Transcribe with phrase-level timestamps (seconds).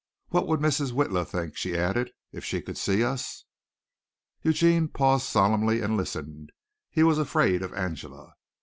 [0.29, 0.93] "What would Mrs.
[0.93, 3.45] Witla think," she added, "if she could see us?"
[4.41, 6.51] Eugene paused solemnly and listened.
[6.89, 8.33] He was afraid of Angela.